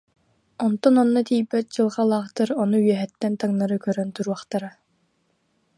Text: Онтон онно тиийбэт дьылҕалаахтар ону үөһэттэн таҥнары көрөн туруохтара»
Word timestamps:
Онтон 0.65 0.95
онно 1.03 1.21
тиийбэт 1.27 1.65
дьылҕалаахтар 1.73 2.49
ону 2.61 2.77
үөһэттэн 2.85 3.33
таҥнары 3.41 3.77
көрөн 3.85 4.09
туруохтара» 4.15 4.69